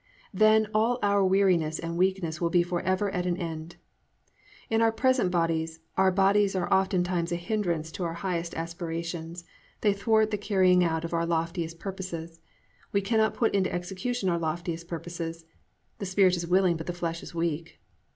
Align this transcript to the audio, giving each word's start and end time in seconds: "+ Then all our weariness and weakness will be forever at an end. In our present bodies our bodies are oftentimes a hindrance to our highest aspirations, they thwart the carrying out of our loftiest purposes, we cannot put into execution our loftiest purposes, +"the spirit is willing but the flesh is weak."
"+ 0.21 0.33
Then 0.33 0.67
all 0.73 0.97
our 1.03 1.23
weariness 1.23 1.77
and 1.77 1.95
weakness 1.95 2.41
will 2.41 2.49
be 2.49 2.63
forever 2.63 3.11
at 3.11 3.27
an 3.27 3.37
end. 3.37 3.75
In 4.67 4.81
our 4.81 4.91
present 4.91 5.29
bodies 5.29 5.79
our 5.95 6.11
bodies 6.11 6.55
are 6.55 6.73
oftentimes 6.73 7.31
a 7.31 7.35
hindrance 7.35 7.91
to 7.91 8.03
our 8.03 8.15
highest 8.15 8.55
aspirations, 8.55 9.43
they 9.81 9.93
thwart 9.93 10.31
the 10.31 10.39
carrying 10.39 10.83
out 10.83 11.05
of 11.05 11.13
our 11.13 11.27
loftiest 11.27 11.77
purposes, 11.77 12.39
we 12.91 13.01
cannot 13.01 13.35
put 13.35 13.53
into 13.53 13.71
execution 13.71 14.27
our 14.27 14.39
loftiest 14.39 14.87
purposes, 14.87 15.45
+"the 15.99 16.07
spirit 16.07 16.35
is 16.35 16.47
willing 16.47 16.77
but 16.77 16.87
the 16.87 16.93
flesh 16.93 17.21
is 17.21 17.35
weak." 17.35 17.79